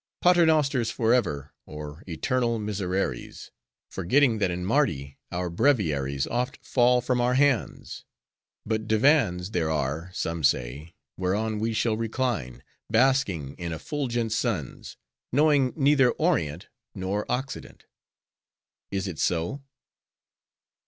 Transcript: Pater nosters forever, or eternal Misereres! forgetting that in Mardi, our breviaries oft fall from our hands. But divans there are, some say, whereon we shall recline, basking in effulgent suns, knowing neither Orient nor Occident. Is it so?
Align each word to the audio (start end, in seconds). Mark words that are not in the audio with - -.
Pater 0.19 0.47
nosters 0.47 0.89
forever, 0.91 1.51
or 1.67 2.01
eternal 2.07 2.57
Misereres! 2.57 3.51
forgetting 3.91 4.39
that 4.39 4.49
in 4.49 4.65
Mardi, 4.65 5.19
our 5.31 5.47
breviaries 5.47 6.25
oft 6.25 6.57
fall 6.65 7.01
from 7.01 7.21
our 7.21 7.35
hands. 7.35 8.03
But 8.65 8.87
divans 8.87 9.51
there 9.51 9.69
are, 9.69 10.09
some 10.11 10.43
say, 10.43 10.95
whereon 11.17 11.59
we 11.59 11.73
shall 11.73 11.97
recline, 11.97 12.63
basking 12.89 13.53
in 13.59 13.71
effulgent 13.71 14.31
suns, 14.31 14.97
knowing 15.31 15.71
neither 15.75 16.09
Orient 16.13 16.67
nor 16.95 17.31
Occident. 17.31 17.85
Is 18.89 19.07
it 19.07 19.19
so? 19.19 19.61